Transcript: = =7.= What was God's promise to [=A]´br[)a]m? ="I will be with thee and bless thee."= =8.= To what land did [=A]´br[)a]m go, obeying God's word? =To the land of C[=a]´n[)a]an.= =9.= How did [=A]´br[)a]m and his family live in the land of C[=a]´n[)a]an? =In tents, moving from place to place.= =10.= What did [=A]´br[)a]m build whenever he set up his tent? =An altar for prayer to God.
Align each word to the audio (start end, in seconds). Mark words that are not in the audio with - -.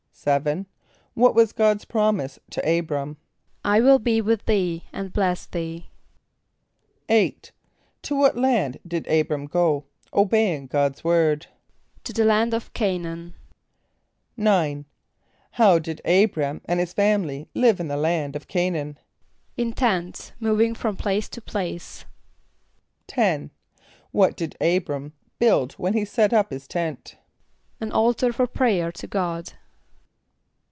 = 0.21 0.21
=7.= 0.21 0.67
What 1.15 1.33
was 1.33 1.51
God's 1.51 1.83
promise 1.83 2.37
to 2.51 2.61
[=A]´br[)a]m? 2.61 3.17
="I 3.65 3.81
will 3.81 3.97
be 3.97 4.21
with 4.21 4.45
thee 4.45 4.83
and 4.93 5.11
bless 5.11 5.47
thee."= 5.47 5.89
=8.= 7.09 7.49
To 8.03 8.15
what 8.15 8.37
land 8.37 8.77
did 8.87 9.05
[=A]´br[)a]m 9.05 9.49
go, 9.49 9.85
obeying 10.13 10.67
God's 10.67 11.03
word? 11.03 11.47
=To 12.03 12.13
the 12.13 12.23
land 12.23 12.53
of 12.53 12.65
C[=a]´n[)a]an.= 12.77 13.33
=9.= 14.37 14.85
How 15.53 15.79
did 15.79 16.01
[=A]´br[)a]m 16.05 16.61
and 16.65 16.79
his 16.79 16.93
family 16.93 17.47
live 17.55 17.79
in 17.79 17.87
the 17.87 17.97
land 17.97 18.35
of 18.35 18.43
C[=a]´n[)a]an? 18.43 18.97
=In 19.57 19.73
tents, 19.73 20.33
moving 20.39 20.75
from 20.75 20.97
place 20.97 21.29
to 21.29 21.41
place.= 21.41 22.05
=10.= 23.07 23.49
What 24.11 24.35
did 24.37 24.55
[=A]´br[)a]m 24.61 25.13
build 25.39 25.73
whenever 25.79 25.97
he 25.97 26.05
set 26.05 26.31
up 26.31 26.51
his 26.51 26.67
tent? 26.67 27.15
=An 27.79 27.91
altar 27.91 28.31
for 28.31 28.45
prayer 28.45 28.91
to 28.91 29.07
God. 29.07 29.53